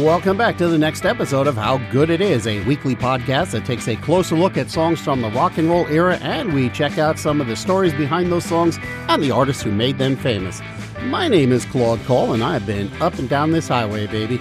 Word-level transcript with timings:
Welcome 0.00 0.38
back 0.38 0.56
to 0.56 0.68
the 0.68 0.78
next 0.78 1.04
episode 1.04 1.46
of 1.46 1.54
How 1.54 1.76
Good 1.90 2.08
It 2.08 2.22
Is, 2.22 2.46
a 2.46 2.64
weekly 2.64 2.96
podcast 2.96 3.50
that 3.50 3.66
takes 3.66 3.86
a 3.88 3.96
closer 3.96 4.34
look 4.34 4.56
at 4.56 4.70
songs 4.70 5.02
from 5.02 5.20
the 5.20 5.30
rock 5.32 5.58
and 5.58 5.68
roll 5.68 5.86
era 5.88 6.16
and 6.22 6.54
we 6.54 6.70
check 6.70 6.96
out 6.96 7.18
some 7.18 7.42
of 7.42 7.46
the 7.46 7.54
stories 7.54 7.92
behind 7.92 8.32
those 8.32 8.46
songs 8.46 8.78
and 9.08 9.22
the 9.22 9.30
artists 9.30 9.62
who 9.62 9.70
made 9.70 9.98
them 9.98 10.16
famous. 10.16 10.62
My 11.02 11.28
name 11.28 11.52
is 11.52 11.66
Claude 11.66 12.02
Cole 12.04 12.32
and 12.32 12.42
I've 12.42 12.64
been 12.64 12.90
up 13.02 13.18
and 13.18 13.28
down 13.28 13.50
this 13.50 13.68
highway, 13.68 14.06
baby. 14.06 14.38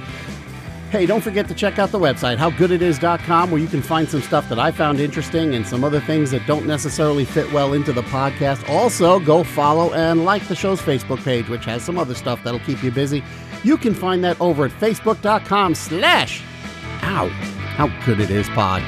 Hey, 0.89 1.05
don't 1.05 1.21
forget 1.21 1.49
to 1.49 1.53
check 1.53 1.79
out 1.79 1.91
the 1.91 1.99
website, 1.99 2.38
howgooditis.com, 2.38 3.52
where 3.52 3.59
you 3.59 3.67
can 3.67 3.81
find 3.81 4.09
some 4.09 4.21
stuff 4.21 4.47
that 4.47 4.59
I 4.59 4.71
found 4.71 5.02
interesting 5.02 5.53
and 5.53 5.67
some 5.67 5.83
other 5.83 5.99
things 5.99 6.31
that 6.31 6.47
don't 6.47 6.65
necessarily 6.65 7.25
fit 7.25 7.52
well 7.52 7.73
into 7.73 7.91
the 7.91 8.03
podcast. 8.03 8.67
Also, 8.69 9.19
go 9.19 9.43
follow 9.43 9.93
and 9.93 10.23
like 10.23 10.47
the 10.47 10.55
show's 10.55 10.81
Facebook 10.81 11.21
page, 11.25 11.49
which 11.49 11.65
has 11.65 11.83
some 11.83 11.97
other 11.97 12.15
stuff 12.15 12.41
that'll 12.43 12.59
keep 12.61 12.81
you 12.83 12.91
busy. 12.91 13.21
You 13.64 13.78
can 13.78 13.94
find 13.94 14.23
that 14.23 14.40
over 14.42 14.66
at 14.66 14.72
facebook.com 14.72 15.76
slash 15.76 16.42
ow, 17.04 17.28
how 17.30 17.88
good 18.06 18.20
it 18.20 18.31
is 18.31 18.50
pod. 18.50 18.81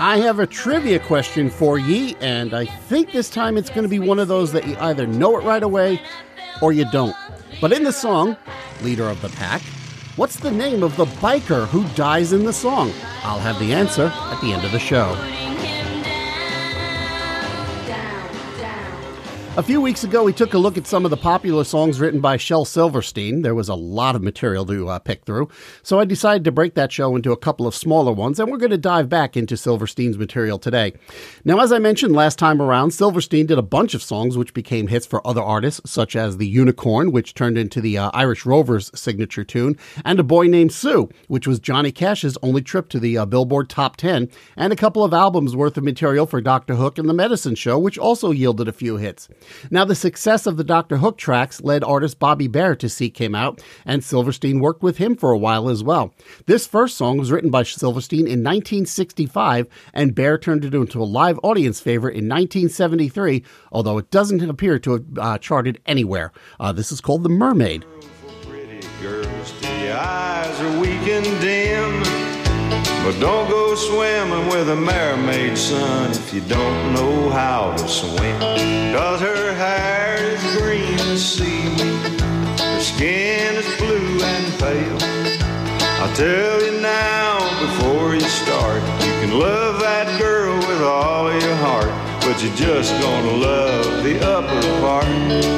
I 0.00 0.18
have 0.18 0.38
a 0.38 0.46
trivia 0.46 1.00
question 1.00 1.50
for 1.50 1.76
ye, 1.76 2.14
and 2.20 2.54
I 2.54 2.66
think 2.66 3.10
this 3.10 3.28
time 3.28 3.56
it's 3.56 3.68
going 3.68 3.82
to 3.82 3.88
be 3.88 3.98
one 3.98 4.20
of 4.20 4.28
those 4.28 4.52
that 4.52 4.66
you 4.66 4.76
either 4.78 5.08
know 5.08 5.36
it 5.38 5.44
right 5.44 5.62
away 5.62 6.00
or 6.62 6.72
you 6.72 6.88
don't. 6.92 7.16
But 7.60 7.72
in 7.72 7.82
the 7.82 7.92
song, 7.92 8.36
Leader 8.82 9.08
of 9.08 9.20
the 9.22 9.28
Pack, 9.30 9.60
what's 10.14 10.36
the 10.36 10.52
name 10.52 10.84
of 10.84 10.96
the 10.96 11.06
biker 11.06 11.66
who 11.66 11.84
dies 11.96 12.32
in 12.32 12.44
the 12.44 12.52
song? 12.52 12.92
I'll 13.24 13.40
have 13.40 13.58
the 13.58 13.74
answer 13.74 14.12
at 14.14 14.40
the 14.40 14.52
end 14.52 14.64
of 14.64 14.70
the 14.70 14.78
show. 14.78 15.16
A 19.58 19.62
few 19.64 19.80
weeks 19.80 20.04
ago, 20.04 20.22
we 20.22 20.32
took 20.32 20.54
a 20.54 20.58
look 20.58 20.78
at 20.78 20.86
some 20.86 21.04
of 21.04 21.10
the 21.10 21.16
popular 21.16 21.64
songs 21.64 21.98
written 21.98 22.20
by 22.20 22.36
Shel 22.36 22.64
Silverstein. 22.64 23.42
There 23.42 23.56
was 23.56 23.68
a 23.68 23.74
lot 23.74 24.14
of 24.14 24.22
material 24.22 24.64
to 24.66 24.88
uh, 24.88 25.00
pick 25.00 25.24
through, 25.24 25.48
so 25.82 25.98
I 25.98 26.04
decided 26.04 26.44
to 26.44 26.52
break 26.52 26.74
that 26.74 26.92
show 26.92 27.16
into 27.16 27.32
a 27.32 27.36
couple 27.36 27.66
of 27.66 27.74
smaller 27.74 28.12
ones, 28.12 28.38
and 28.38 28.52
we're 28.52 28.58
going 28.58 28.70
to 28.70 28.78
dive 28.78 29.08
back 29.08 29.36
into 29.36 29.56
Silverstein's 29.56 30.16
material 30.16 30.60
today. 30.60 30.92
Now, 31.44 31.58
as 31.58 31.72
I 31.72 31.80
mentioned 31.80 32.14
last 32.14 32.38
time 32.38 32.62
around, 32.62 32.92
Silverstein 32.92 33.46
did 33.46 33.58
a 33.58 33.62
bunch 33.62 33.94
of 33.94 34.02
songs 34.02 34.38
which 34.38 34.54
became 34.54 34.86
hits 34.86 35.06
for 35.06 35.26
other 35.26 35.42
artists, 35.42 35.90
such 35.90 36.14
as 36.14 36.36
The 36.36 36.46
Unicorn, 36.46 37.10
which 37.10 37.34
turned 37.34 37.58
into 37.58 37.80
the 37.80 37.98
uh, 37.98 38.12
Irish 38.14 38.46
Rovers 38.46 38.92
signature 38.94 39.42
tune, 39.42 39.76
and 40.04 40.20
A 40.20 40.22
Boy 40.22 40.46
Named 40.46 40.70
Sue, 40.70 41.08
which 41.26 41.48
was 41.48 41.58
Johnny 41.58 41.90
Cash's 41.90 42.38
only 42.44 42.62
trip 42.62 42.88
to 42.90 43.00
the 43.00 43.18
uh, 43.18 43.26
Billboard 43.26 43.68
Top 43.68 43.96
10, 43.96 44.30
and 44.56 44.72
a 44.72 44.76
couple 44.76 45.02
of 45.02 45.12
albums 45.12 45.56
worth 45.56 45.76
of 45.76 45.82
material 45.82 46.26
for 46.26 46.40
Dr. 46.40 46.76
Hook 46.76 46.96
and 46.96 47.08
The 47.08 47.12
Medicine 47.12 47.56
Show, 47.56 47.76
which 47.76 47.98
also 47.98 48.30
yielded 48.30 48.68
a 48.68 48.72
few 48.72 48.98
hits. 48.98 49.28
Now, 49.70 49.84
the 49.84 49.94
success 49.94 50.46
of 50.46 50.56
the 50.56 50.64
Dr. 50.64 50.98
Hook 50.98 51.18
tracks 51.18 51.60
led 51.60 51.84
artist 51.84 52.18
Bobby 52.18 52.48
Bare 52.48 52.76
to 52.76 52.88
seek 52.88 53.18
him 53.18 53.34
out, 53.34 53.62
and 53.84 54.02
Silverstein 54.02 54.60
worked 54.60 54.82
with 54.82 54.98
him 54.98 55.16
for 55.16 55.30
a 55.30 55.38
while 55.38 55.68
as 55.68 55.82
well. 55.82 56.14
This 56.46 56.66
first 56.66 56.96
song 56.96 57.18
was 57.18 57.32
written 57.32 57.50
by 57.50 57.62
Silverstein 57.62 58.20
in 58.20 58.42
1965, 58.42 59.66
and 59.92 60.14
Bare 60.14 60.38
turned 60.38 60.64
it 60.64 60.74
into 60.74 61.02
a 61.02 61.04
live 61.04 61.38
audience 61.42 61.80
favorite 61.80 62.12
in 62.12 62.28
1973, 62.28 63.44
although 63.72 63.98
it 63.98 64.10
doesn't 64.10 64.48
appear 64.48 64.78
to 64.78 64.92
have 64.92 65.04
uh, 65.18 65.38
charted 65.38 65.80
anywhere. 65.86 66.32
Uh, 66.60 66.72
this 66.72 66.92
is 66.92 67.00
called 67.00 67.22
The 67.22 67.28
Mermaid. 67.28 67.84
Eyes 69.90 70.60
are 70.60 70.80
weak 70.80 71.08
and 71.08 71.40
dim. 71.40 72.17
But 73.04 73.18
don't 73.20 73.48
go 73.48 73.74
swimming 73.74 74.48
with 74.48 74.68
a 74.68 74.76
mermaid, 74.76 75.56
son, 75.56 76.10
if 76.10 76.34
you 76.34 76.40
don't 76.42 76.92
know 76.92 77.30
how 77.30 77.74
to 77.76 77.88
swim. 77.88 78.38
Cause 78.94 79.20
her 79.20 79.54
hair 79.54 80.16
is 80.34 80.42
green 80.58 80.98
as 81.12 81.24
seaweed, 81.24 82.20
her 82.60 82.80
skin 82.80 83.54
is 83.56 83.66
blue 83.78 84.20
and 84.22 84.58
pale. 84.58 84.98
I'll 86.00 86.14
tell 86.14 86.62
you 86.62 86.80
now 86.80 87.38
before 87.60 88.14
you 88.14 88.20
start, 88.20 88.82
you 89.02 89.12
can 89.20 89.38
love 89.38 89.80
that 89.80 90.18
girl 90.18 90.56
with 90.58 90.82
all 90.82 91.32
your 91.32 91.56
heart. 91.56 91.90
But 92.20 92.42
you're 92.42 92.54
just 92.56 92.92
gonna 93.00 93.32
love 93.32 94.04
the 94.04 94.20
upper 94.22 94.80
part. 94.80 95.06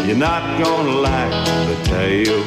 You're 0.06 0.16
not 0.16 0.62
gonna 0.62 0.92
like 0.92 1.32
the 1.68 1.84
tail. 1.84 2.42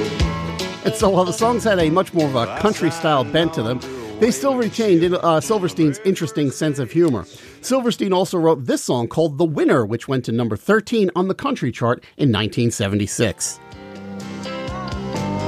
And 0.85 0.95
so 0.95 1.09
while 1.09 1.25
the 1.25 1.33
songs 1.33 1.65
had 1.65 1.79
a 1.79 1.89
much 1.89 2.13
more 2.13 2.27
of 2.27 2.35
a 2.35 2.57
country 2.59 2.89
style 2.89 3.23
bent 3.25 3.53
to 3.55 3.63
them, 3.63 3.79
they 4.23 4.31
still 4.31 4.55
retained 4.55 5.03
uh, 5.03 5.41
Silverstein's 5.41 5.99
interesting 6.05 6.49
sense 6.49 6.79
of 6.79 6.89
humor. 6.89 7.25
Silverstein 7.59 8.13
also 8.13 8.37
wrote 8.37 8.63
this 8.63 8.81
song 8.81 9.05
called 9.09 9.37
The 9.37 9.43
Winner, 9.43 9.85
which 9.85 10.07
went 10.07 10.23
to 10.23 10.31
number 10.31 10.55
13 10.55 11.11
on 11.13 11.27
the 11.27 11.35
country 11.35 11.73
chart 11.73 12.01
in 12.15 12.31
1976. 12.31 13.59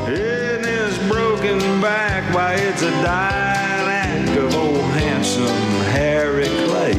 In 0.08 0.62
his 0.62 0.98
broken 1.08 1.60
back, 1.80 2.26
it's 2.60 2.82
a 2.82 2.92
of 4.38 4.56
old 4.58 4.84
handsome 4.92 5.46
Harry 5.94 6.50
Clay. 6.68 6.96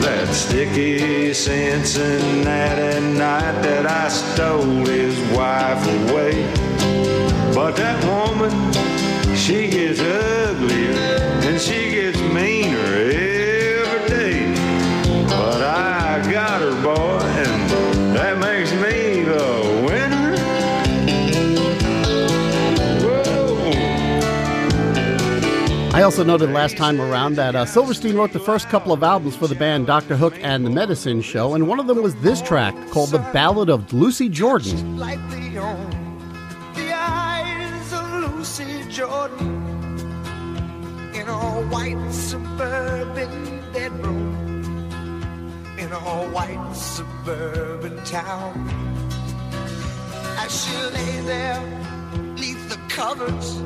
That 0.00 0.26
sticky 0.32 1.34
Cincinnati 1.34 3.18
night 3.18 3.60
that 3.60 3.84
I 3.84 4.08
stole 4.08 4.86
his 4.86 5.18
wife 5.36 5.86
away. 6.08 6.50
But 7.54 7.76
that 7.76 8.02
woman, 8.06 8.79
she 9.50 9.66
gets 9.66 9.98
uglier 9.98 10.92
and 11.42 11.60
she 11.60 11.90
gets 11.90 12.20
meaner 12.20 12.78
every 12.78 14.08
day. 14.08 14.54
But 15.26 15.60
I 15.62 16.22
got 16.30 16.60
her, 16.60 16.80
boy, 16.80 17.18
and 17.18 17.70
that 18.14 18.38
makes 18.38 18.70
me 18.74 19.24
the 19.24 19.82
winner. 19.84 20.36
Whoa. 23.02 23.72
I 25.98 26.02
also 26.02 26.22
noted 26.22 26.50
last 26.50 26.76
time 26.76 27.00
around 27.00 27.34
that 27.34 27.56
uh, 27.56 27.66
Silverstein 27.66 28.14
wrote 28.14 28.32
the 28.32 28.38
first 28.38 28.68
couple 28.68 28.92
of 28.92 29.02
albums 29.02 29.34
for 29.34 29.48
the 29.48 29.56
band 29.56 29.88
Dr. 29.88 30.16
Hook 30.16 30.34
and 30.42 30.64
the 30.64 30.70
Medicine 30.70 31.22
Show, 31.22 31.54
and 31.54 31.66
one 31.66 31.80
of 31.80 31.88
them 31.88 32.00
was 32.00 32.14
this 32.16 32.40
track 32.40 32.72
called 32.90 33.10
The 33.10 33.18
Ballad 33.32 33.68
of 33.68 33.92
Lucy 33.92 34.28
Jordan. 34.28 34.96
Lucy 38.40 38.84
Jordan 38.88 39.98
in 41.12 41.28
a 41.28 41.60
white 41.68 42.10
suburban 42.10 43.60
bedroom 43.70 44.32
in 45.78 45.92
a 45.92 46.26
white 46.30 46.72
suburban 46.72 48.02
town. 48.06 48.54
As 50.38 50.50
she 50.58 50.74
lay 50.74 51.20
there 51.26 51.60
neath 52.38 52.66
the 52.70 52.78
covers, 52.88 53.58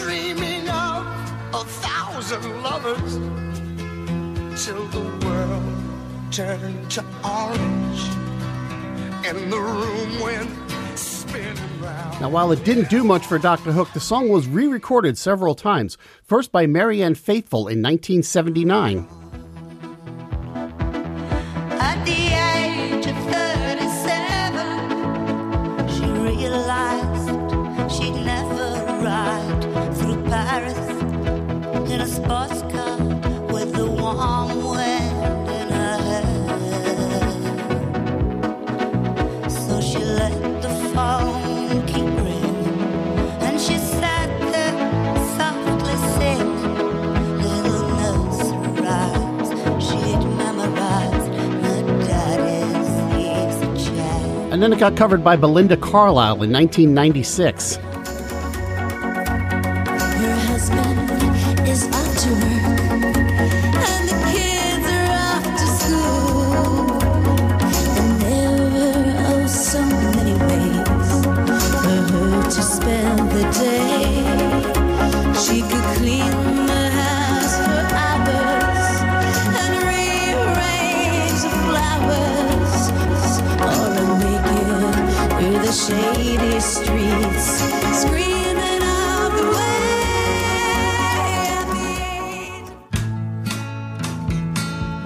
dreaming 0.00 0.66
of 0.70 1.04
a 1.52 1.62
thousand 1.84 2.62
lovers, 2.62 3.18
till 4.64 4.86
the 4.86 5.26
world 5.26 5.74
turned 6.30 6.90
to 6.92 7.04
orange 7.22 8.00
and 9.26 9.52
the 9.52 9.60
room 9.60 10.20
went. 10.20 10.61
Now, 12.20 12.28
while 12.28 12.52
it 12.52 12.64
didn't 12.64 12.90
do 12.90 13.04
much 13.04 13.26
for 13.26 13.38
Dr. 13.38 13.72
Hook, 13.72 13.92
the 13.92 14.00
song 14.00 14.28
was 14.28 14.46
re 14.46 14.66
recorded 14.66 15.18
several 15.18 15.54
times, 15.54 15.98
first 16.22 16.52
by 16.52 16.66
Marianne 16.66 17.14
Faithfull 17.14 17.68
in 17.68 17.82
1979. 17.82 19.21
And 54.62 54.72
then 54.72 54.78
it 54.78 54.80
got 54.80 54.96
covered 54.96 55.24
by 55.24 55.34
Belinda 55.34 55.76
Carlisle 55.76 56.40
in 56.44 56.52
1996. 56.52 57.80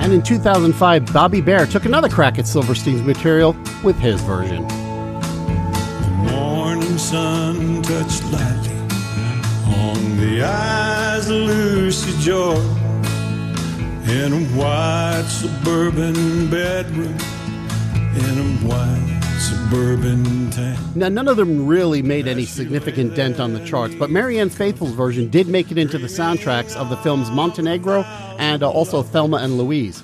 And 0.07 0.15
in 0.15 0.23
2005, 0.23 1.13
Bobby 1.13 1.41
Bare 1.41 1.67
took 1.67 1.85
another 1.85 2.09
crack 2.09 2.39
at 2.39 2.47
Silverstein's 2.47 3.03
material 3.03 3.57
with 3.83 3.99
his 3.99 4.21
version. 4.21 4.63
morning 6.31 6.97
sun 6.97 7.83
touched 7.83 8.23
lightly 8.31 8.77
on 9.67 10.17
the 10.19 10.45
eyes 10.45 11.29
of 11.29 11.35
Lucy 11.35 12.17
Joy 12.21 12.55
in 14.07 14.33
a 14.33 14.45
white 14.57 15.27
suburban 15.27 16.49
bedroom 16.51 17.19
in 18.15 18.39
a 18.39 18.69
white 18.69 19.16
suburban 19.47 20.51
town. 20.51 20.77
Now, 20.97 21.09
none 21.09 21.29
of 21.29 21.37
them 21.37 21.67
really 21.67 22.03
made 22.03 22.27
any 22.27 22.45
significant 22.45 23.15
dent 23.15 23.39
on 23.39 23.53
the 23.53 23.65
charts, 23.65 23.95
but 23.95 24.11
Marianne 24.11 24.51
Faithfull's 24.51 24.93
version 24.93 25.29
did 25.29 25.47
make 25.47 25.71
it 25.71 25.79
into 25.79 25.99
the 25.99 26.09
soundtracks 26.09 26.75
of 26.75 26.91
the 26.91 26.97
films 26.97 27.31
Montenegro 27.31 28.03
and 28.39 28.65
uh, 28.65 28.71
also 28.71 29.03
Thelma 29.03 29.37
and 29.37 29.57
Louise. 29.57 30.03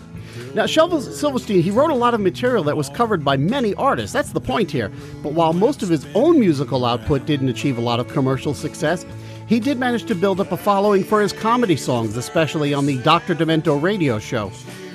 Now, 0.54 0.64
Shelvin 0.64 1.00
Silverstein, 1.00 1.60
he 1.60 1.70
wrote 1.70 1.90
a 1.90 1.94
lot 1.94 2.14
of 2.14 2.20
material 2.20 2.62
that 2.64 2.76
was 2.76 2.88
covered 2.90 3.24
by 3.24 3.36
many 3.36 3.74
artists. 3.74 4.12
That's 4.12 4.32
the 4.32 4.40
point 4.40 4.70
here. 4.70 4.92
But 5.22 5.32
while 5.32 5.54
most 5.54 5.82
of 5.82 5.88
his 5.88 6.06
own 6.14 6.38
musical 6.38 6.84
output 6.84 7.26
didn't 7.26 7.48
achieve 7.48 7.78
a 7.78 7.80
lot 7.80 7.98
of 7.98 8.08
commercial 8.08 8.54
success, 8.54 9.04
he 9.48 9.58
did 9.58 9.78
manage 9.78 10.04
to 10.04 10.14
build 10.14 10.40
up 10.40 10.52
a 10.52 10.56
following 10.56 11.02
for 11.02 11.20
his 11.20 11.32
comedy 11.32 11.76
songs, 11.76 12.16
especially 12.16 12.74
on 12.74 12.86
the 12.86 12.98
Dr. 12.98 13.34
Demento 13.34 13.80
radio 13.80 14.18
show. 14.18 14.52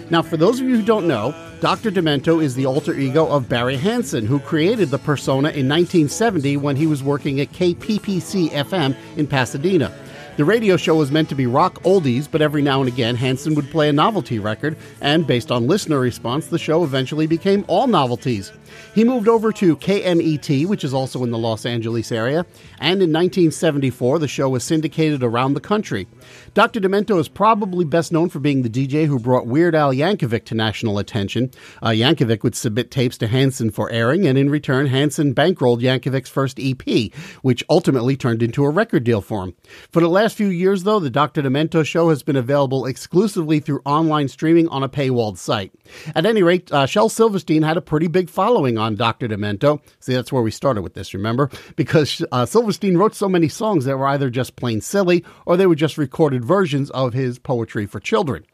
Now, 0.09 0.21
for 0.21 0.38
those 0.38 0.62
of 0.62 0.68
you 0.68 0.77
who 0.77 0.83
don't 0.83 1.07
know, 1.07 1.36
Dr. 1.59 1.92
Demento 1.92 2.42
is 2.42 2.56
the 2.56 2.65
alter 2.65 2.94
ego 2.94 3.27
of 3.27 3.50
Barry 3.50 3.75
Hansen, 3.75 4.25
who 4.25 4.39
created 4.39 4.89
the 4.89 4.98
persona 4.98 5.50
in 5.50 5.68
1970 5.68 6.56
when 6.57 6.77
he 6.77 6.88
was 6.88 7.04
working 7.04 7.42
at 7.42 7.51
KPPC 7.51 8.50
FM 8.51 8.95
in 9.18 9.27
Pasadena. 9.27 9.92
The 10.38 10.45
radio 10.45 10.77
show 10.77 10.95
was 10.95 11.12
meant 11.12 11.27
to 11.30 11.36
be 11.36 11.45
rock 11.45 11.81
oldies, 11.83 12.30
but 12.30 12.42
every 12.42 12.62
now 12.62 12.80
and 12.80 12.88
again 12.88 13.15
Hansen 13.15 13.56
would 13.56 13.69
play 13.69 13.89
a 13.89 13.94
novelty 13.94 14.39
record, 14.39 14.77
and 15.01 15.27
based 15.27 15.51
on 15.51 15.68
listener 15.68 16.00
response, 16.00 16.48
the 16.48 16.60
show 16.60 16.83
eventually 16.83 17.27
became 17.27 17.65
all 17.68 17.88
novelties. 17.88 18.53
He 18.94 19.04
moved 19.04 19.28
over 19.28 19.52
to 19.54 19.78
KMET, 19.78 20.66
which 20.66 20.84
is 20.84 20.94
also 20.94 21.24
in 21.24 21.31
the 21.31 21.38
Los 21.38 21.66
Angeles 21.66 22.12
area, 22.12 22.46
and 22.80 23.02
in 23.02 23.14
1974 23.14 24.19
the 24.19 24.28
show 24.28 24.50
was 24.50 24.64
syndicated 24.64 25.24
around 25.24 25.54
the 25.54 25.60
country. 25.60 26.08
Dr. 26.54 26.80
Demento 26.80 27.19
is 27.19 27.28
probably 27.28 27.86
best 27.86 28.12
known 28.12 28.30
for 28.30 28.40
being 28.40 28.64
the 28.64 28.69
DJ 28.69 29.06
who 29.06 29.19
brought 29.19 29.48
Weird 29.48 29.75
Al 29.75 29.94
Yankovic 29.94 30.46
to 30.46 30.56
national 30.56 30.98
attention. 30.98 31.52
Uh, 31.81 31.90
Yankovic 31.90 32.44
would 32.44 32.56
submit 32.56 32.92
tapes 32.92 33.18
to 33.19 33.28
Hansen 33.28 33.69
for 33.69 33.92
airing, 33.92 34.25
and 34.25 34.38
in 34.38 34.50
return, 34.50 34.88
Hansen 34.88 35.34
bankrolled 35.34 35.81
Yankovic's 35.81 36.30
first 36.30 36.60
EP, 36.60 37.13
which 37.44 37.63
ultimately 37.70 38.18
turned 38.18 38.42
into 38.42 38.63
a 38.66 38.70
record 38.70 39.04
deal 39.04 39.22
for 39.22 39.44
him. 39.44 39.56
For 39.92 40.02
the 40.02 40.10
last 40.10 40.36
few 40.36 40.48
years, 40.48 40.84
though, 40.84 41.00
the 41.00 41.10
Dr. 41.10 41.44
Demento 41.44 41.86
show 41.86 42.10
has 42.10 42.24
been 42.24 42.36
available 42.36 42.86
exclusively 42.86 43.60
through 43.60 43.81
online 43.86 44.28
streaming 44.28 44.68
on 44.70 44.84
a 44.84 44.90
paywalled 44.90 45.38
site. 45.38 45.72
At 46.16 46.25
any 46.25 46.42
rate, 46.42 46.72
uh, 46.72 46.86
Shel 46.86 47.10
Silverstein 47.10 47.62
had 47.62 47.78
a 47.78 47.81
pretty 47.81 48.08
big 48.08 48.30
following 48.30 48.56
on 48.57 48.95
Dr. 48.95 49.27
Demento. 49.27 49.81
See, 50.00 50.13
that's 50.13 50.31
where 50.31 50.42
we 50.42 50.51
started 50.51 50.81
with 50.81 50.94
this, 50.94 51.13
remember? 51.13 51.50
Because 51.75 52.24
uh, 52.31 52.45
Silverstein 52.45 52.98
wrote 52.98 53.15
so 53.15 53.30
many 53.30 53.48
songs 53.48 53.86
that 53.86 53.98
were 53.98 54.07
either 54.07 54.30
just 54.30 54.56
plain 54.56 54.81
silly 54.81 55.24
or 55.45 55.57
they 55.57 55.68
were 55.68 55.75
just 55.75 55.98
recorded 55.98 56.44
versions 56.44 56.89
of 56.92 57.13
his 57.13 57.39
poetry 57.39 57.86
for 57.86 58.00
children. 58.00 58.45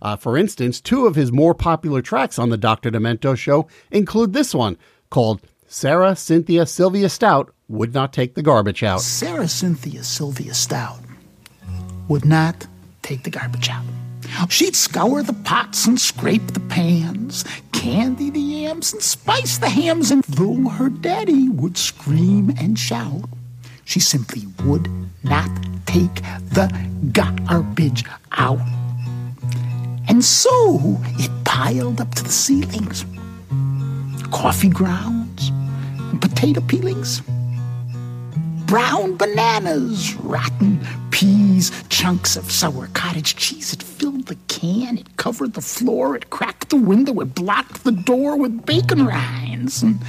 Uh, 0.00 0.16
for 0.16 0.36
instance, 0.36 0.80
two 0.80 1.06
of 1.06 1.14
his 1.14 1.30
more 1.30 1.54
popular 1.54 2.02
tracks 2.02 2.38
on 2.38 2.50
the 2.50 2.56
Dr. 2.56 2.90
Demento 2.90 3.36
show 3.36 3.68
include 3.90 4.32
this 4.32 4.54
one 4.54 4.76
called 5.10 5.40
Sarah 5.66 6.16
Cynthia 6.16 6.66
Sylvia 6.66 7.08
Stout 7.08 7.54
Would 7.68 7.94
Not 7.94 8.12
Take 8.12 8.34
the 8.34 8.42
Garbage 8.42 8.82
Out. 8.82 9.00
Sarah 9.00 9.48
Cynthia 9.48 10.02
Sylvia 10.02 10.54
Stout 10.54 10.98
would 12.08 12.24
not 12.24 12.66
take 13.02 13.22
the 13.22 13.30
garbage 13.30 13.68
out. 13.68 13.84
She'd 14.48 14.76
scour 14.76 15.22
the 15.22 15.32
pots 15.32 15.86
and 15.86 16.00
scrape 16.00 16.46
the 16.48 16.60
pans, 16.60 17.44
candy 17.72 18.30
the 18.30 18.40
yams 18.40 18.92
and 18.92 19.02
spice 19.02 19.58
the 19.58 19.68
hams, 19.68 20.10
and 20.10 20.22
though 20.24 20.68
her 20.68 20.88
daddy 20.88 21.48
would 21.48 21.76
scream 21.78 22.54
and 22.58 22.78
shout, 22.78 23.28
she 23.84 24.00
simply 24.00 24.46
would 24.64 24.88
not 25.24 25.50
take 25.86 26.14
the 26.50 26.70
garbage 27.12 28.04
out. 28.32 28.60
And 30.08 30.24
so 30.24 31.00
it 31.18 31.30
piled 31.44 32.00
up 32.00 32.14
to 32.14 32.22
the 32.22 32.30
ceilings. 32.30 33.04
Coffee 34.30 34.68
grounds, 34.68 35.50
and 36.10 36.20
potato 36.20 36.60
peelings, 36.60 37.22
brown 38.72 39.18
bananas, 39.18 40.14
rotten 40.14 40.80
peas, 41.10 41.70
chunks 41.90 42.38
of 42.38 42.50
sour 42.50 42.88
cottage 42.94 43.36
cheese. 43.36 43.74
It 43.74 43.82
filled 43.82 44.28
the 44.28 44.38
can, 44.48 44.96
it 44.96 45.18
covered 45.18 45.52
the 45.52 45.60
floor, 45.60 46.16
it 46.16 46.30
cracked 46.30 46.70
the 46.70 46.78
window, 46.78 47.20
it 47.20 47.34
blocked 47.34 47.84
the 47.84 47.92
door 47.92 48.34
with 48.34 48.64
bacon 48.64 49.04
rinds 49.04 49.82
and 49.82 50.00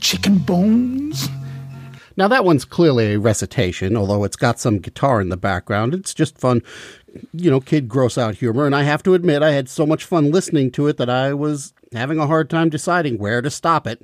chicken 0.00 0.38
bones. 0.38 1.28
Now, 2.16 2.26
that 2.26 2.44
one's 2.44 2.64
clearly 2.64 3.14
a 3.14 3.20
recitation, 3.20 3.96
although 3.96 4.24
it's 4.24 4.34
got 4.34 4.58
some 4.58 4.80
guitar 4.80 5.20
in 5.20 5.28
the 5.28 5.36
background. 5.36 5.94
It's 5.94 6.12
just 6.12 6.36
fun, 6.36 6.62
you 7.32 7.52
know, 7.52 7.60
kid 7.60 7.88
gross 7.88 8.18
out 8.18 8.34
humor. 8.34 8.66
And 8.66 8.74
I 8.74 8.82
have 8.82 9.04
to 9.04 9.14
admit, 9.14 9.44
I 9.44 9.52
had 9.52 9.68
so 9.68 9.86
much 9.86 10.04
fun 10.04 10.32
listening 10.32 10.72
to 10.72 10.88
it 10.88 10.96
that 10.96 11.08
I 11.08 11.34
was 11.34 11.72
having 11.92 12.18
a 12.18 12.26
hard 12.26 12.50
time 12.50 12.68
deciding 12.68 13.18
where 13.18 13.40
to 13.40 13.48
stop 13.48 13.86
it. 13.86 14.02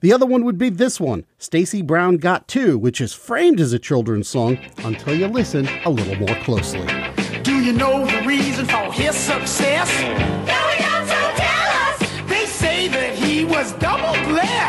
The 0.00 0.12
other 0.12 0.26
one 0.26 0.44
would 0.44 0.58
be 0.58 0.70
this 0.70 1.00
one, 1.00 1.24
Stacy 1.38 1.82
Brown 1.82 2.16
Got 2.16 2.48
Two, 2.48 2.78
which 2.78 3.00
is 3.00 3.12
framed 3.14 3.60
as 3.60 3.72
a 3.72 3.78
children's 3.78 4.28
song 4.28 4.58
until 4.78 5.14
you 5.14 5.26
listen 5.26 5.68
a 5.84 5.90
little 5.90 6.16
more 6.16 6.36
closely. 6.42 6.86
Do 7.42 7.62
you 7.62 7.72
know 7.72 8.06
the 8.06 8.26
reason 8.26 8.66
for 8.66 8.92
his 8.92 9.14
success? 9.14 9.90
No, 10.00 10.08
we 10.08 10.84
don't, 10.84 11.06
so 11.06 11.32
tell 11.36 11.70
us. 11.88 12.28
They 12.28 12.46
say 12.46 12.88
that 12.88 13.14
he 13.14 13.44
was 13.44 13.72
double 13.74 14.14
blessed. 14.28 14.63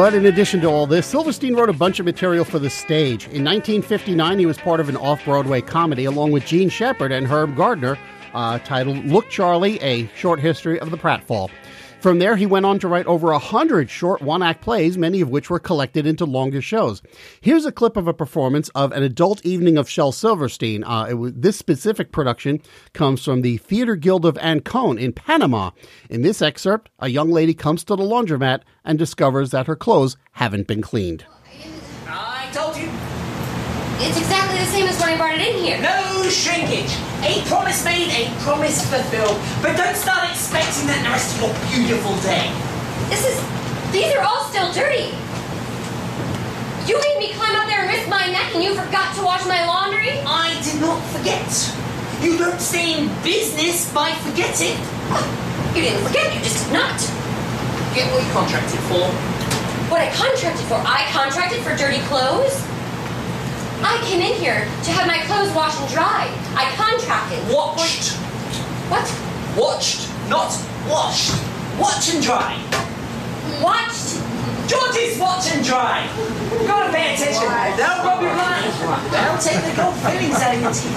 But 0.00 0.14
in 0.14 0.24
addition 0.24 0.62
to 0.62 0.66
all 0.66 0.86
this, 0.86 1.06
Silverstein 1.06 1.54
wrote 1.54 1.68
a 1.68 1.74
bunch 1.74 2.00
of 2.00 2.06
material 2.06 2.46
for 2.46 2.58
the 2.58 2.70
stage. 2.70 3.24
In 3.24 3.44
1959, 3.44 4.38
he 4.38 4.46
was 4.46 4.56
part 4.56 4.80
of 4.80 4.88
an 4.88 4.96
off 4.96 5.22
Broadway 5.26 5.60
comedy 5.60 6.06
along 6.06 6.32
with 6.32 6.46
Jean 6.46 6.70
Shepherd 6.70 7.12
and 7.12 7.26
Herb 7.26 7.54
Gardner 7.54 7.98
uh, 8.32 8.60
titled 8.60 9.04
Look 9.04 9.28
Charlie, 9.28 9.78
a 9.82 10.06
short 10.16 10.40
history 10.40 10.80
of 10.80 10.90
the 10.90 10.96
pratfall. 10.96 11.50
From 12.00 12.18
there, 12.18 12.36
he 12.36 12.46
went 12.46 12.64
on 12.64 12.78
to 12.78 12.88
write 12.88 13.04
over 13.06 13.30
a 13.30 13.38
hundred 13.38 13.90
short 13.90 14.22
one 14.22 14.42
act 14.42 14.62
plays, 14.62 14.96
many 14.96 15.20
of 15.20 15.28
which 15.28 15.50
were 15.50 15.58
collected 15.58 16.06
into 16.06 16.24
longer 16.24 16.62
shows. 16.62 17.02
Here's 17.42 17.66
a 17.66 17.72
clip 17.72 17.94
of 17.94 18.08
a 18.08 18.14
performance 18.14 18.70
of 18.70 18.90
An 18.92 19.02
Adult 19.02 19.44
Evening 19.44 19.76
of 19.76 19.86
Shel 19.86 20.10
Silverstein. 20.10 20.82
Uh, 20.82 21.08
it 21.10 21.14
was, 21.14 21.34
this 21.34 21.58
specific 21.58 22.10
production 22.10 22.62
comes 22.94 23.22
from 23.22 23.42
the 23.42 23.58
Theater 23.58 23.96
Guild 23.96 24.24
of 24.24 24.36
Ancon 24.36 24.98
in 24.98 25.12
Panama. 25.12 25.72
In 26.08 26.22
this 26.22 26.40
excerpt, 26.40 26.88
a 27.00 27.08
young 27.08 27.30
lady 27.30 27.52
comes 27.52 27.84
to 27.84 27.96
the 27.96 28.02
laundromat 28.02 28.62
and 28.82 28.98
discovers 28.98 29.50
that 29.50 29.66
her 29.66 29.76
clothes 29.76 30.16
haven't 30.32 30.66
been 30.66 30.80
cleaned. 30.80 31.26
I 32.06 32.48
told 32.52 32.76
you, 32.78 32.88
It's 34.06 34.16
exactly 34.16 34.58
the 34.58 34.66
same 34.66 34.86
as 34.86 34.98
when 34.98 35.10
I 35.10 35.16
brought 35.18 35.34
it 35.34 35.46
in 35.46 35.62
here. 35.62 35.78
no 35.82 36.22
shrinkage. 36.30 36.96
A 37.22 37.44
promise 37.46 37.84
made, 37.84 38.08
a 38.16 38.32
promise 38.40 38.80
fulfilled. 38.88 39.36
But 39.60 39.76
don't 39.76 39.96
start 39.96 40.30
expecting 40.30 40.88
that 40.88 41.04
the 41.04 41.12
rest 41.12 41.36
of 41.36 41.44
your 41.44 41.52
beautiful 41.68 42.16
day. 42.24 42.48
This 43.12 43.28
is. 43.28 43.36
These 43.92 44.14
are 44.16 44.22
all 44.22 44.48
still 44.48 44.72
dirty. 44.72 45.12
You 46.88 46.96
made 46.96 47.18
me 47.18 47.34
climb 47.34 47.54
up 47.60 47.66
there 47.68 47.84
and 47.84 47.90
risk 47.90 48.08
my 48.08 48.24
neck 48.30 48.54
and 48.54 48.64
you 48.64 48.74
forgot 48.74 49.14
to 49.16 49.22
wash 49.22 49.44
my 49.44 49.66
laundry? 49.66 50.16
I 50.24 50.56
did 50.64 50.80
not 50.80 50.98
forget. 51.12 51.44
You 52.22 52.38
don't 52.38 52.60
stay 52.60 52.96
in 52.96 53.10
business 53.22 53.92
by 53.92 54.12
forgetting. 54.24 54.78
You 55.76 55.82
didn't 55.86 56.06
forget, 56.06 56.32
you 56.34 56.40
just 56.40 56.66
did 56.66 56.72
not. 56.72 56.98
Get 57.94 58.08
what 58.10 58.24
you 58.24 58.30
contracted 58.32 58.80
for. 58.88 59.06
What 59.90 60.00
I 60.00 60.08
contracted 60.14 60.66
for? 60.66 60.78
I 60.86 61.04
contracted 61.12 61.60
for 61.62 61.76
dirty 61.76 62.00
clothes? 62.06 62.54
I 63.82 63.96
came 64.04 64.20
in 64.20 64.34
here 64.36 64.64
to 64.84 64.90
have 64.92 65.06
my 65.06 65.18
clothes 65.24 65.52
washed 65.54 65.80
and 65.80 65.90
dried. 65.90 66.32
I 66.54 66.68
contracted. 66.76 67.40
Watched. 67.48 68.12
What? 68.92 69.06
Watched, 69.56 70.08
not 70.28 70.52
washed. 70.88 71.32
Watch 71.78 72.14
and 72.14 72.22
dry. 72.22 72.54
Watched? 73.62 74.20
George's 74.68 75.18
watch 75.18 75.50
and 75.50 75.64
dry. 75.64 76.06
You 76.52 76.66
gotta 76.68 76.92
pay 76.92 77.14
attention. 77.14 77.48
They'll 77.74 78.04
rub 78.06 78.22
your 78.22 78.34
blind. 78.36 78.70
They'll 79.10 79.40
take 79.42 79.58
the 79.66 79.74
gold 79.74 79.96
fillings 80.06 80.38
out 80.38 80.54
of 80.54 80.62
your 80.62 80.70
teeth. 80.70 80.94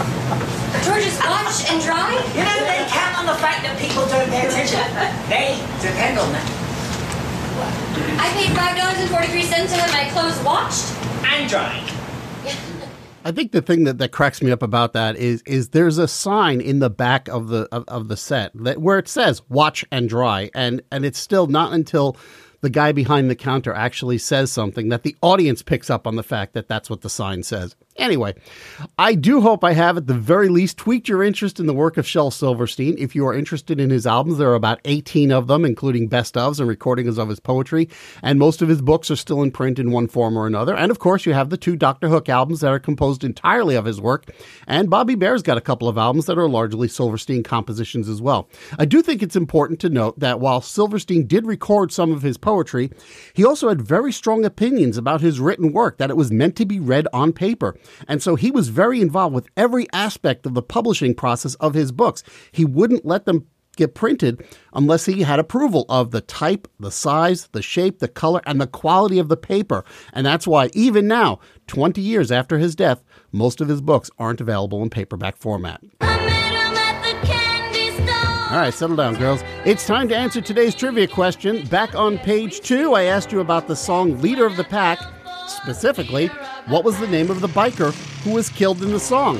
George's 0.85 1.17
watch 1.23 1.65
and 1.71 1.81
dry? 1.81 2.13
You 2.37 2.43
know, 2.45 2.59
they 2.69 2.85
count 2.91 3.17
on 3.17 3.25
the 3.25 3.37
fact 3.41 3.65
that 3.65 3.73
people 3.81 4.05
don't 4.05 4.29
pay 4.29 4.45
attention. 4.45 4.83
They 5.31 5.57
depend 5.81 6.19
on 6.19 6.29
that. 6.33 6.45
I 8.21 8.29
paid 8.37 8.53
five 8.57 8.77
dollars 8.77 8.99
and 8.99 9.09
forty 9.09 9.27
three 9.27 9.43
cents 9.43 9.71
to 9.73 9.79
have 9.79 9.89
my 9.93 10.09
clothes 10.13 10.37
washed. 10.45 10.93
And 11.25 11.49
dry. 11.49 11.81
I 13.25 13.31
think 13.31 13.51
the 13.51 13.61
thing 13.61 13.85
that, 13.85 13.99
that 13.99 14.11
cracks 14.11 14.41
me 14.41 14.51
up 14.51 14.61
about 14.61 14.93
that 14.93 15.15
is 15.15 15.41
is 15.43 15.69
there's 15.69 15.97
a 15.97 16.07
sign 16.07 16.59
in 16.59 16.79
the 16.79 16.89
back 16.89 17.27
of 17.29 17.47
the 17.47 17.67
of, 17.71 17.85
of 17.87 18.07
the 18.09 18.17
set 18.17 18.51
that 18.55 18.79
where 18.79 18.99
it 18.99 19.07
says 19.07 19.41
watch 19.49 19.85
and 19.91 20.09
dry 20.09 20.49
and 20.53 20.81
and 20.91 21.05
it's 21.05 21.19
still 21.19 21.47
not 21.47 21.71
until 21.71 22.17
the 22.61 22.69
guy 22.69 22.91
behind 22.91 23.29
the 23.29 23.35
counter 23.35 23.73
actually 23.73 24.17
says 24.17 24.51
something 24.51 24.89
that 24.89 25.03
the 25.03 25.15
audience 25.21 25.61
picks 25.61 25.89
up 25.89 26.07
on 26.07 26.15
the 26.15 26.23
fact 26.23 26.53
that 26.53 26.67
that's 26.67 26.89
what 26.89 27.01
the 27.01 27.09
sign 27.09 27.43
says. 27.43 27.75
Anyway, 27.97 28.33
I 28.97 29.13
do 29.13 29.41
hope 29.41 29.63
I 29.63 29.73
have 29.73 29.97
at 29.97 30.07
the 30.07 30.15
very 30.15 30.49
least 30.49 30.77
tweaked 30.77 31.07
your 31.07 31.21
interest 31.21 31.59
in 31.59 31.67
the 31.67 31.75
work 31.75 31.97
of 31.97 32.07
Shel 32.07 32.31
Silverstein. 32.31 32.95
If 32.97 33.15
you 33.15 33.27
are 33.27 33.35
interested 33.35 33.79
in 33.79 33.91
his 33.91 34.07
albums, 34.07 34.39
there 34.39 34.49
are 34.49 34.55
about 34.55 34.81
18 34.85 35.31
of 35.31 35.45
them, 35.45 35.63
including 35.63 36.07
best 36.07 36.33
ofs 36.33 36.59
and 36.59 36.67
recordings 36.67 37.19
of 37.19 37.29
his 37.29 37.39
poetry, 37.39 37.87
and 38.23 38.39
most 38.39 38.63
of 38.63 38.67
his 38.67 38.81
books 38.81 39.11
are 39.11 39.15
still 39.15 39.43
in 39.43 39.51
print 39.51 39.77
in 39.77 39.91
one 39.91 40.07
form 40.07 40.35
or 40.37 40.47
another. 40.47 40.75
And 40.75 40.89
of 40.89 40.97
course, 40.97 41.27
you 41.27 41.33
have 41.33 41.51
the 41.51 41.57
two 41.57 41.75
Dr. 41.75 42.09
Hook 42.09 42.29
albums 42.29 42.61
that 42.61 42.71
are 42.71 42.79
composed 42.79 43.23
entirely 43.23 43.75
of 43.75 43.85
his 43.85 44.01
work, 44.01 44.25
and 44.65 44.89
Bobby 44.89 45.13
Bare's 45.13 45.43
got 45.43 45.57
a 45.57 45.61
couple 45.61 45.87
of 45.87 45.97
albums 45.97 46.25
that 46.25 46.39
are 46.39 46.49
largely 46.49 46.87
Silverstein 46.87 47.43
compositions 47.43 48.09
as 48.09 48.21
well. 48.21 48.49
I 48.79 48.85
do 48.85 49.03
think 49.03 49.21
it's 49.21 49.35
important 49.35 49.79
to 49.81 49.89
note 49.89 50.19
that 50.19 50.39
while 50.39 50.61
Silverstein 50.61 51.27
did 51.27 51.45
record 51.45 51.91
some 51.91 52.11
of 52.11 52.23
his 52.23 52.37
poetry, 52.37 52.89
he 53.33 53.45
also 53.45 53.69
had 53.69 53.83
very 53.83 54.11
strong 54.11 54.45
opinions 54.45 54.97
about 54.97 55.21
his 55.21 55.39
written 55.39 55.71
work, 55.71 55.99
that 55.99 56.09
it 56.09 56.17
was 56.17 56.31
meant 56.31 56.55
to 56.55 56.65
be 56.65 56.79
read 56.79 57.07
on 57.13 57.31
paper. 57.31 57.77
And 58.07 58.21
so 58.21 58.35
he 58.35 58.51
was 58.51 58.69
very 58.69 59.01
involved 59.01 59.35
with 59.35 59.47
every 59.57 59.87
aspect 59.93 60.45
of 60.45 60.53
the 60.53 60.61
publishing 60.61 61.13
process 61.13 61.55
of 61.55 61.73
his 61.73 61.91
books. 61.91 62.23
He 62.51 62.65
wouldn't 62.65 63.05
let 63.05 63.25
them 63.25 63.47
get 63.75 63.95
printed 63.95 64.45
unless 64.73 65.05
he 65.05 65.21
had 65.21 65.39
approval 65.39 65.85
of 65.89 66.11
the 66.11 66.21
type, 66.21 66.67
the 66.79 66.91
size, 66.91 67.47
the 67.53 67.61
shape, 67.61 67.99
the 67.99 68.07
color, 68.07 68.41
and 68.45 68.61
the 68.61 68.67
quality 68.67 69.19
of 69.19 69.29
the 69.29 69.37
paper. 69.37 69.83
And 70.13 70.25
that's 70.25 70.47
why, 70.47 70.69
even 70.73 71.07
now, 71.07 71.39
20 71.67 72.01
years 72.01 72.31
after 72.31 72.57
his 72.57 72.75
death, 72.75 73.03
most 73.31 73.61
of 73.61 73.67
his 73.67 73.81
books 73.81 74.11
aren't 74.19 74.41
available 74.41 74.81
in 74.83 74.89
paperback 74.89 75.37
format. 75.37 75.81
All 78.53 78.59
right, 78.59 78.73
settle 78.73 78.95
down, 78.95 79.15
girls. 79.15 79.43
It's 79.65 79.87
time 79.87 80.07
to 80.09 80.15
answer 80.15 80.39
today's 80.39 80.75
trivia 80.75 81.07
question. 81.07 81.65
Back 81.69 81.95
on 81.95 82.19
page 82.19 82.61
two, 82.61 82.93
I 82.93 83.03
asked 83.05 83.31
you 83.31 83.39
about 83.39 83.67
the 83.67 83.75
song 83.75 84.21
Leader 84.21 84.45
of 84.45 84.57
the 84.57 84.63
Pack. 84.63 84.99
Specifically, 85.47 86.27
what 86.67 86.83
was 86.83 86.97
the 86.99 87.07
name 87.07 87.29
of 87.29 87.41
the 87.41 87.47
biker 87.47 87.93
who 88.23 88.31
was 88.31 88.49
killed 88.49 88.81
in 88.81 88.91
the 88.91 88.99
song? 88.99 89.39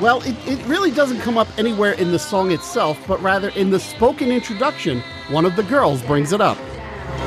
Well, 0.00 0.22
it, 0.22 0.34
it 0.46 0.64
really 0.66 0.90
doesn't 0.90 1.20
come 1.20 1.38
up 1.38 1.46
anywhere 1.56 1.92
in 1.92 2.10
the 2.10 2.18
song 2.18 2.50
itself, 2.50 2.98
but 3.06 3.22
rather 3.22 3.50
in 3.50 3.70
the 3.70 3.78
spoken 3.78 4.30
introduction, 4.32 5.02
one 5.30 5.44
of 5.44 5.54
the 5.54 5.62
girls 5.62 6.02
brings 6.02 6.32
it 6.32 6.40
up. 6.40 6.58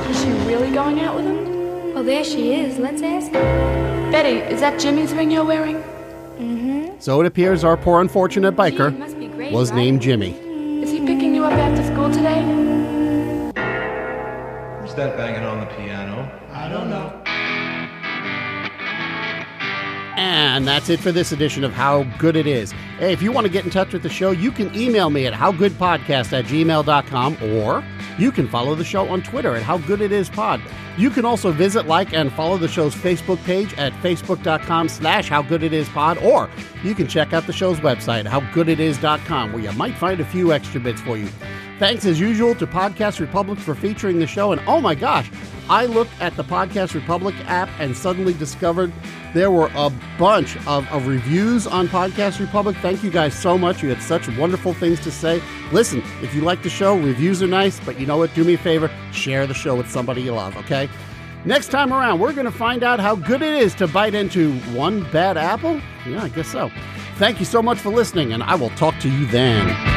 Is 0.10 0.22
she 0.22 0.30
really 0.48 0.70
going 0.72 1.00
out 1.00 1.16
with 1.16 1.26
him? 1.26 1.94
Well, 1.94 2.04
there 2.04 2.24
she 2.26 2.54
is. 2.56 2.78
Let's 2.78 3.02
ask 3.02 3.32
her. 3.32 4.12
Betty, 4.12 4.40
is 4.54 4.60
that 4.60 4.80
Jimmy's 4.80 5.14
ring 5.14 5.32
you're 5.32 5.46
wearing? 5.46 5.78
Mm-hmm. 6.38 7.00
So 7.00 7.22
it 7.22 7.26
appears 7.26 7.64
our 7.64 7.78
poor 7.78 8.02
unfortunate 8.02 8.56
biker 8.56 8.92
Gee, 9.20 9.28
great, 9.28 9.54
was 9.54 9.72
right? 9.72 9.78
named 9.78 10.02
Jimmy. 10.02 10.32
Is 10.82 10.92
he 10.92 11.00
picking 11.00 11.34
you 11.34 11.46
up 11.46 11.54
after 11.54 11.84
school 11.94 12.12
today? 12.12 12.42
Who's 14.82 14.94
that 14.96 15.16
banging 15.18 15.44
on 15.44 15.62
the 15.62 15.66
piano? 15.76 16.30
I 16.52 16.68
don't 16.70 16.90
know. 16.90 17.22
And 20.58 20.68
that's 20.68 20.90
it 20.90 21.00
for 21.00 21.12
this 21.12 21.32
edition 21.32 21.64
of 21.64 21.72
How 21.72 22.02
Good 22.18 22.36
It 22.36 22.48
Is. 22.48 22.72
Hey, 22.98 23.14
if 23.14 23.22
you 23.22 23.32
want 23.32 23.46
to 23.46 23.54
get 23.54 23.64
in 23.64 23.70
touch 23.70 23.94
with 23.94 24.02
the 24.02 24.10
show, 24.10 24.32
you 24.32 24.52
can 24.52 24.74
email 24.76 25.12
me 25.12 25.28
at 25.28 25.34
howgoodpodcast 25.34 26.34
at 26.34 26.46
gmail.com 26.46 27.38
or 27.44 27.84
you 28.18 28.32
can 28.32 28.48
follow 28.48 28.74
the 28.74 28.84
show 28.84 29.08
on 29.08 29.22
Twitter 29.22 29.56
at 29.56 29.62
How 29.62 29.78
Good 29.78 30.02
It 30.02 30.12
Is 30.12 30.32
Pod. 30.32 30.60
You 30.98 31.12
can 31.12 31.26
also 31.26 31.52
visit, 31.52 31.86
like, 31.86 32.12
and 32.12 32.34
follow 32.34 32.58
the 32.58 32.68
show's 32.68 32.96
Facebook 32.96 33.38
page 33.44 33.72
at 33.76 33.94
facebook.com 34.02 34.90
slash 34.90 35.30
How 35.30 35.44
Good 35.44 35.62
It 35.62 35.74
Is 35.74 35.88
Pod, 35.90 36.18
or 36.24 36.50
you 36.84 36.96
can 36.96 37.06
check 37.06 37.34
out 37.34 37.46
the 37.46 37.54
show's 37.54 37.80
website, 37.82 38.26
howgooditis.com, 38.26 39.54
where 39.54 39.62
you 39.62 39.72
might 39.74 39.94
find 39.94 40.20
a 40.20 40.26
few 40.26 40.54
extra 40.54 40.82
bits 40.82 41.02
for 41.02 41.20
you. 41.20 41.28
Thanks 41.78 42.04
as 42.06 42.20
usual 42.20 42.56
to 42.56 42.66
Podcast 42.66 43.20
Republic 43.20 43.60
for 43.60 43.76
featuring 43.76 44.18
the 44.18 44.26
show. 44.26 44.54
And 44.54 44.62
oh 44.66 44.82
my 44.82 44.96
gosh, 44.96 45.30
I 45.70 45.86
looked 45.86 46.14
at 46.22 46.36
the 46.38 46.44
Podcast 46.44 46.94
Republic 46.94 47.36
app 47.46 47.70
and 47.80 47.96
suddenly 47.96 48.34
discovered 48.34 48.94
there 49.34 49.52
were 49.52 49.70
a 49.76 49.92
bunch 50.18 50.56
of, 50.66 50.88
of 50.92 51.08
reviews 51.08 51.68
on 51.68 51.88
Podcast 51.90 52.40
Republic. 52.40 52.78
Thank 52.78 53.04
you 53.04 53.12
guys 53.12 53.38
so 53.38 53.58
much. 53.58 53.84
You 53.84 53.90
had 53.90 54.02
such 54.02 54.30
wonderful 54.38 54.74
things 54.74 55.00
to 55.02 55.12
say. 55.12 55.42
Listen, 55.72 56.02
if 56.22 56.34
you 56.34 56.42
like 56.42 56.64
the 56.64 56.70
show, 56.70 56.98
reviews 56.98 57.44
are 57.44 57.48
nice, 57.48 57.80
but 57.82 58.00
you 58.00 58.06
know 58.06 58.18
what? 58.18 58.34
Do 58.34 58.46
me 58.46 58.54
a 58.54 58.58
favor, 58.58 58.90
share 59.12 59.46
the 59.46 59.54
show 59.54 59.76
with 59.76 59.90
somebody 59.90 60.22
you 60.22 60.32
love, 60.32 60.56
okay? 60.58 60.90
Next 61.44 61.68
time 61.68 61.94
around, 61.94 62.20
we're 62.20 62.34
going 62.34 62.46
to 62.46 62.52
find 62.52 62.84
out 62.84 63.00
how 63.00 63.16
good 63.16 63.42
it 63.42 63.54
is 63.62 63.76
to 63.76 63.88
bite 63.88 64.16
into 64.16 64.58
one 64.72 65.10
bad 65.12 65.38
apple. 65.38 65.82
Yeah, 66.08 66.24
I 66.24 66.30
guess 66.30 66.48
so. 66.48 66.72
Thank 67.16 67.40
you 67.40 67.46
so 67.46 67.62
much 67.62 67.78
for 67.78 67.90
listening, 67.90 68.34
and 68.34 68.42
I 68.44 68.56
will 68.56 68.70
talk 68.72 68.98
to 69.00 69.10
you 69.10 69.26
then. 69.28 69.97